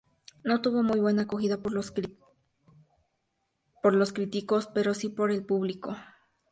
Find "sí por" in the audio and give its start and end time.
4.95-5.29